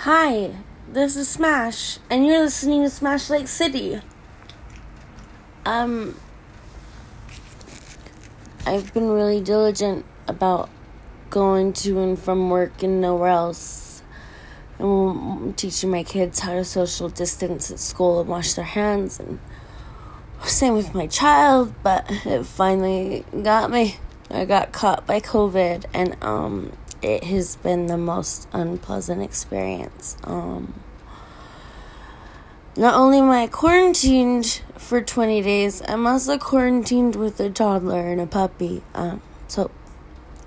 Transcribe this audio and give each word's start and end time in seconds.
Hi, 0.00 0.50
this 0.86 1.16
is 1.16 1.26
Smash, 1.26 1.98
and 2.10 2.26
you're 2.26 2.42
listening 2.42 2.82
to 2.82 2.90
Smash 2.90 3.30
Lake 3.30 3.48
City. 3.48 3.98
Um, 5.64 6.20
I've 8.66 8.92
been 8.92 9.08
really 9.08 9.40
diligent 9.40 10.04
about 10.28 10.68
going 11.30 11.72
to 11.72 11.98
and 12.00 12.16
from 12.16 12.50
work 12.50 12.82
and 12.82 13.00
nowhere 13.00 13.30
else. 13.30 14.02
And 14.78 15.56
teaching 15.56 15.90
my 15.90 16.04
kids 16.04 16.40
how 16.40 16.52
to 16.52 16.64
social 16.64 17.08
distance 17.08 17.70
at 17.70 17.80
school 17.80 18.20
and 18.20 18.28
wash 18.28 18.52
their 18.52 18.66
hands, 18.66 19.18
and 19.18 19.40
same 20.44 20.74
with 20.74 20.94
my 20.94 21.06
child, 21.06 21.74
but 21.82 22.04
it 22.26 22.44
finally 22.44 23.24
got 23.42 23.70
me. 23.70 23.96
I 24.30 24.44
got 24.44 24.72
caught 24.72 25.06
by 25.06 25.20
COVID, 25.20 25.86
and 25.94 26.22
um, 26.22 26.72
it 27.02 27.24
has 27.24 27.56
been 27.56 27.86
the 27.86 27.96
most 27.96 28.48
unpleasant 28.52 29.22
experience. 29.22 30.16
Um, 30.24 30.74
not 32.76 32.94
only 32.94 33.18
am 33.18 33.30
I 33.30 33.46
quarantined 33.46 34.62
for 34.76 35.00
20 35.00 35.40
days, 35.42 35.82
I'm 35.88 36.06
also 36.06 36.36
quarantined 36.36 37.16
with 37.16 37.40
a 37.40 37.48
toddler 37.48 38.08
and 38.08 38.20
a 38.20 38.26
puppy. 38.26 38.82
Um, 38.94 39.22
so 39.48 39.70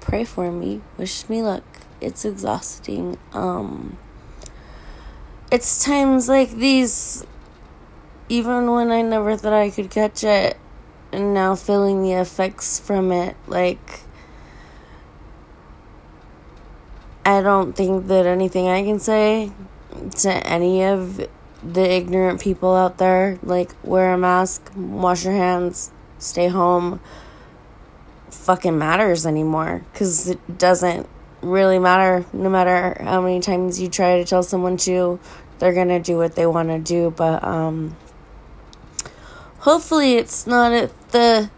pray 0.00 0.24
for 0.24 0.52
me, 0.52 0.82
wish 0.98 1.28
me 1.28 1.42
luck. 1.42 1.64
It's 2.00 2.24
exhausting. 2.24 3.18
Um, 3.32 3.98
it's 5.50 5.84
times 5.84 6.28
like 6.28 6.50
these, 6.50 7.24
even 8.28 8.70
when 8.70 8.90
I 8.90 9.02
never 9.02 9.36
thought 9.36 9.52
I 9.52 9.70
could 9.70 9.90
catch 9.90 10.24
it, 10.24 10.56
and 11.12 11.34
now 11.34 11.54
feeling 11.54 12.02
the 12.02 12.12
effects 12.12 12.78
from 12.78 13.10
it, 13.12 13.36
like 13.46 14.00
I 17.24 17.42
don't 17.42 17.74
think 17.74 18.06
that 18.06 18.26
anything 18.26 18.68
I 18.68 18.82
can 18.82 18.98
say 18.98 19.52
to 20.20 20.46
any 20.46 20.84
of 20.84 21.28
the 21.62 21.94
ignorant 21.94 22.40
people 22.40 22.74
out 22.74 22.98
there, 22.98 23.38
like 23.42 23.72
wear 23.82 24.14
a 24.14 24.18
mask, 24.18 24.70
wash 24.74 25.24
your 25.24 25.34
hands, 25.34 25.90
stay 26.18 26.48
home, 26.48 27.00
fucking 28.30 28.78
matters 28.78 29.26
anymore. 29.26 29.84
Because 29.92 30.28
it 30.28 30.58
doesn't 30.58 31.08
really 31.42 31.78
matter. 31.78 32.24
No 32.32 32.48
matter 32.48 32.96
how 33.02 33.20
many 33.20 33.40
times 33.40 33.80
you 33.80 33.88
try 33.88 34.18
to 34.18 34.24
tell 34.24 34.42
someone 34.42 34.76
to, 34.78 35.20
they're 35.58 35.74
gonna 35.74 36.00
do 36.00 36.16
what 36.16 36.36
they 36.36 36.46
want 36.46 36.68
to 36.70 36.78
do. 36.78 37.10
But, 37.10 37.44
um, 37.44 37.96
hopefully 39.60 40.14
it's 40.14 40.46
not 40.46 40.72
at 40.72 41.10
the 41.10 41.50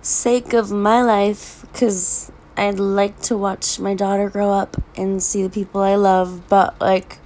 sake 0.00 0.52
of 0.52 0.70
my 0.70 1.02
life. 1.02 1.66
Because 1.72 2.30
I'd 2.56 2.78
like 2.78 3.20
to 3.22 3.36
watch 3.36 3.78
my 3.78 3.94
daughter 3.94 4.28
grow 4.28 4.50
up 4.50 4.76
and 4.96 5.22
see 5.22 5.42
the 5.42 5.50
people 5.50 5.80
I 5.80 5.94
love, 5.94 6.48
but 6.48 6.80
like 6.80 7.18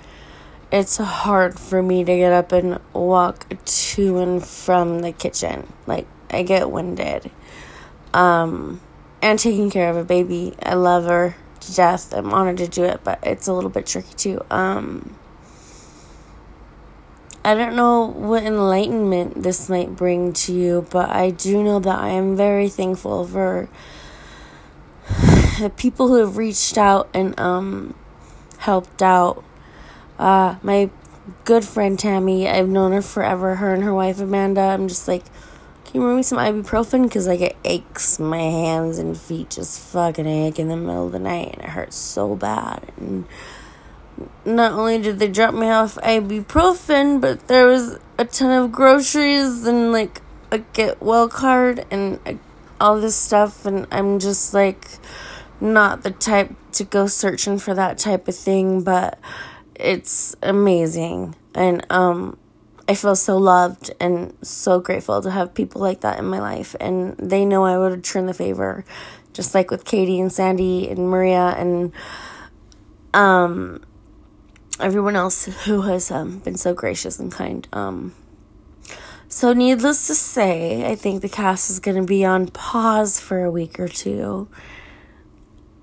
it's 0.71 0.97
hard 0.97 1.59
for 1.59 1.83
me 1.83 2.05
to 2.05 2.17
get 2.17 2.33
up 2.33 2.53
and 2.53 2.81
walk 2.93 3.47
to 3.65 4.19
and 4.19 4.45
from 4.45 5.01
the 5.01 5.13
kitchen. 5.13 5.73
Like 5.87 6.07
I 6.31 6.43
get 6.43 6.71
winded. 6.71 7.31
Um 8.15 8.81
and 9.23 9.39
taking 9.39 9.71
care 9.71 9.91
of 9.91 9.97
a 9.97 10.05
baby. 10.05 10.55
I 10.63 10.75
love 10.75 11.05
her 11.05 11.37
to 11.61 11.75
death. 11.75 12.13
I'm 12.13 12.33
honored 12.33 12.59
to 12.59 12.69
do 12.69 12.85
it, 12.85 13.01
but 13.03 13.19
it's 13.23 13.49
a 13.49 13.53
little 13.53 13.71
bit 13.71 13.87
tricky 13.87 14.15
too. 14.15 14.45
Um 14.51 15.17
I 17.45 17.55
don't 17.55 17.77
know 17.77 18.07
what 18.07 18.43
enlightenment 18.43 19.43
this 19.43 19.69
might 19.69 19.95
bring 19.95 20.33
to 20.33 20.53
you, 20.53 20.87
but 20.91 21.11
I 21.11 21.31
do 21.31 21.63
know 21.63 21.79
that 21.79 21.99
I 21.99 22.09
am 22.09 22.37
very 22.37 22.69
thankful 22.69 23.25
for 23.25 23.69
people 25.77 26.09
who 26.09 26.17
have 26.17 26.37
reached 26.37 26.79
out 26.79 27.09
and 27.15 27.39
um, 27.39 27.95
helped 28.59 29.03
out. 29.03 29.45
Uh, 30.19 30.57
my 30.62 30.91
good 31.45 31.65
friend 31.65 31.99
Tammy, 31.99 32.49
I've 32.49 32.69
known 32.69 32.93
her 32.93 33.03
forever. 33.03 33.57
Her 33.57 33.75
and 33.75 33.83
her 33.83 33.95
wife 33.95 34.21
Amanda. 34.21 34.61
I'm 34.61 34.89
just 34.89 35.09
like, 35.09 35.25
can 35.84 35.95
you 35.95 36.01
bring 36.01 36.17
me 36.17 36.23
some 36.23 36.39
ibuprofen? 36.39 37.05
Because 37.05 37.28
I 37.28 37.37
get 37.37 37.56
aches. 37.65 38.19
My 38.19 38.39
hands 38.39 38.99
and 38.99 39.17
feet 39.19 39.50
just 39.50 39.81
fucking 39.81 40.27
ache 40.27 40.59
in 40.59 40.69
the 40.69 40.77
middle 40.77 41.06
of 41.06 41.12
the 41.12 41.19
night, 41.19 41.55
and 41.55 41.62
it 41.62 41.71
hurts 41.71 41.97
so 41.97 42.34
bad. 42.34 42.91
And 42.99 43.27
not 44.44 44.73
only 44.73 44.99
did 44.99 45.19
they 45.19 45.28
drop 45.28 45.55
me 45.55 45.69
off 45.69 45.97
ibuprofen, 45.97 47.21
but 47.21 47.49
there 47.49 47.67
was 47.67 47.99
a 48.19 48.25
ton 48.25 48.50
of 48.50 48.73
groceries 48.73 49.67
and 49.67 49.93
like 49.93 50.23
a 50.50 50.59
get 50.59 51.03
well 51.03 51.28
card 51.28 51.84
and 51.91 52.41
all 52.81 53.00
this 53.00 53.17
stuff, 53.17 53.67
and 53.67 53.87
I'm 53.91 54.19
just 54.19 54.55
like 54.55 54.88
not 55.61 56.03
the 56.03 56.11
type 56.11 56.55
to 56.72 56.84
go 56.84 57.06
searching 57.06 57.59
for 57.59 57.75
that 57.75 57.99
type 57.99 58.28
of 58.28 58.37
thing, 58.37 58.83
but 58.83 59.19
it's 59.75 60.37
amazing. 60.43 61.34
And 61.55 61.87
um 61.91 62.39
I 62.89 62.94
feel 62.94 63.17
so 63.17 63.37
loved 63.37 63.91
and 63.99 64.37
so 64.43 64.78
grateful 64.78 65.21
to 65.21 65.31
have 65.31 65.55
people 65.55 65.81
like 65.81 66.03
that 66.03 66.19
in 66.21 66.27
my 66.27 66.39
life 66.39 66.77
and 66.78 67.17
they 67.19 67.44
know 67.44 67.65
I 67.65 67.77
would 67.78 67.93
return 67.93 68.27
the 68.27 68.34
favor 68.34 68.84
just 69.33 69.55
like 69.55 69.72
with 69.72 69.84
Katie 69.84 70.21
and 70.21 70.33
Sandy 70.33 70.89
and 70.89 71.11
Maria 71.11 71.55
and 71.59 71.93
um 73.12 73.83
everyone 74.78 75.17
else 75.17 75.47
who 75.65 75.83
has 75.83 76.11
um, 76.11 76.38
been 76.41 76.56
so 76.56 76.75
gracious 76.75 77.19
and 77.19 77.33
kind. 77.33 77.67
Um 77.73 78.15
so 79.28 79.53
needless 79.53 80.06
to 80.06 80.15
say, 80.15 80.88
I 80.88 80.94
think 80.94 81.21
the 81.21 81.28
cast 81.28 81.69
is 81.69 81.81
going 81.81 81.97
to 81.97 82.06
be 82.06 82.25
on 82.25 82.47
pause 82.47 83.19
for 83.19 83.44
a 83.44 83.50
week 83.50 83.81
or 83.81 83.88
two 83.88 84.49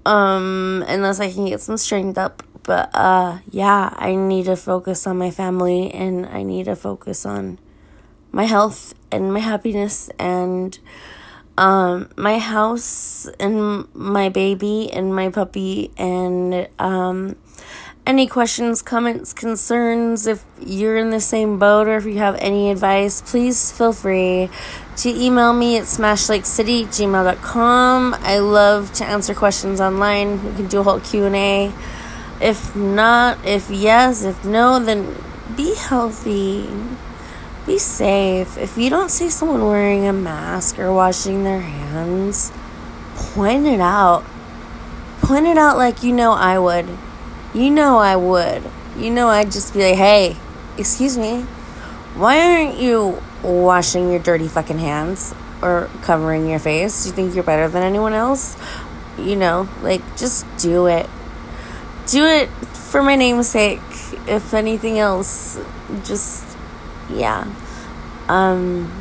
um, 0.06 0.84
unless 0.88 1.20
I 1.20 1.32
can 1.32 1.46
get 1.46 1.62
some 1.62 1.78
strength 1.78 2.18
up. 2.18 2.44
But 2.64 2.90
uh, 2.94 3.40
yeah, 3.50 3.94
I 3.98 4.16
need 4.16 4.46
to 4.46 4.56
focus 4.56 5.06
on 5.06 5.18
my 5.18 5.32
family 5.32 5.92
and 5.92 6.26
I 6.26 6.44
need 6.44 6.66
to 6.66 6.76
focus 6.76 7.26
on 7.26 7.60
my 8.32 8.46
health 8.46 8.94
and 9.12 9.34
my 9.34 9.40
happiness 9.40 10.10
and 10.18 10.78
um 11.56 12.10
my 12.18 12.40
house 12.40 13.28
and 13.40 13.86
my 13.94 14.28
baby 14.28 14.92
and 14.92 15.16
my 15.16 15.30
puppy 15.30 15.92
and 15.98 16.68
um 16.80 17.36
any 18.06 18.28
questions, 18.28 18.82
comments, 18.82 19.32
concerns, 19.34 20.28
if 20.28 20.44
you're 20.60 20.98
in 20.98 21.10
the 21.10 21.22
same 21.22 21.58
boat 21.58 21.88
or 21.88 21.96
if 21.96 22.06
you 22.06 22.18
have 22.18 22.36
any 22.36 22.70
advice, 22.70 23.22
please 23.22 23.72
feel 23.72 23.94
free 23.94 24.50
to 24.98 25.10
email 25.10 25.54
me 25.54 25.78
at 25.78 25.84
smashlatecity@gmail.com. 25.84 28.16
I 28.20 28.40
love 28.40 28.92
to 28.94 29.06
answer 29.06 29.34
questions 29.34 29.80
online. 29.80 30.44
We 30.44 30.52
can 30.56 30.68
do 30.68 30.82
a 30.82 30.84
whole 30.84 31.00
Q&A. 31.00 31.72
If 32.42 32.76
not, 32.76 33.38
if 33.46 33.70
yes, 33.70 34.24
if 34.24 34.44
no, 34.44 34.80
then 34.80 35.16
be 35.56 35.76
healthy. 35.76 36.68
Be 37.66 37.78
safe. 37.78 38.58
If 38.58 38.78
you 38.78 38.90
don't 38.90 39.10
see 39.10 39.30
someone 39.30 39.66
wearing 39.66 40.06
a 40.06 40.12
mask 40.12 40.78
or 40.78 40.92
washing 40.92 41.46
their 41.46 41.62
hands, 41.62 42.52
point 43.16 43.66
it 43.66 43.80
out. 43.80 44.26
Point 45.22 45.48
it 45.48 45.58
out 45.58 45.78
like 45.78 46.04
you 46.04 46.12
know 46.12 46.34
I 46.34 46.60
would. 46.60 46.90
You 47.54 47.70
know 47.70 48.00
I 48.00 48.16
would. 48.16 48.64
You 48.98 49.12
know 49.12 49.28
I'd 49.28 49.52
just 49.52 49.74
be 49.74 49.84
like, 49.84 49.96
hey, 49.96 50.36
excuse 50.78 51.18
me, 51.18 51.42
why 52.16 52.40
aren't 52.40 52.80
you 52.80 53.22
washing 53.44 54.10
your 54.10 54.20
dirty 54.20 54.48
fucking 54.48 54.80
hands 54.80 55.36
or 55.62 55.90
covering 56.02 56.50
your 56.50 56.60
face? 56.60 57.04
Do 57.04 57.10
you 57.10 57.16
think 57.16 57.36
you're 57.36 57.44
better 57.44 57.68
than 57.68 57.84
anyone 57.84 58.14
else? 58.14 58.58
You 59.18 59.36
know, 59.36 59.70
like, 59.82 60.02
just 60.18 60.46
do 60.58 60.88
it. 60.88 61.08
Do 62.08 62.26
it 62.26 62.50
for 62.50 63.04
my 63.04 63.16
namesake. 63.16 63.82
If 64.28 64.54
anything 64.54 64.98
else, 64.98 65.60
just, 66.04 66.58
yeah. 67.10 67.54
Um, 68.28 68.92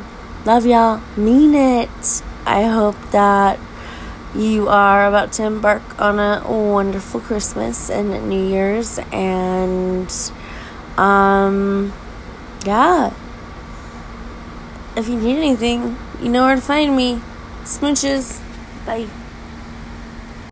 love 0.45 0.65
y'all. 0.65 1.01
Mean 1.17 1.55
it. 1.55 2.23
I 2.45 2.63
hope 2.65 2.97
that 3.11 3.59
you 4.35 4.67
are 4.67 5.07
about 5.07 5.31
to 5.33 5.43
embark 5.43 5.83
on 5.99 6.19
a 6.19 6.43
wonderful 6.47 7.19
Christmas 7.19 7.89
and 7.89 8.29
New 8.29 8.43
Year's, 8.43 8.99
and 9.11 10.11
um, 10.97 11.93
yeah. 12.65 13.13
If 14.95 15.07
you 15.07 15.15
need 15.15 15.37
anything, 15.37 15.97
you 16.21 16.29
know 16.29 16.45
where 16.45 16.55
to 16.55 16.61
find 16.61 16.95
me. 16.95 17.21
Smooches. 17.63 18.39
Bye. 18.85 19.07